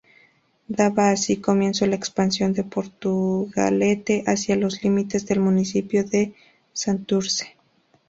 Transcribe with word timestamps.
Daba 0.67 1.11
así 1.11 1.37
comienzo 1.37 1.85
la 1.85 1.95
expansión 1.95 2.53
de 2.53 2.63
Portugalete 2.63 4.23
hacia 4.25 4.55
los 4.55 4.81
límites 4.83 5.27
del 5.27 5.41
municipio 5.41 6.03
de 6.03 6.33
Santurce. 6.73 7.55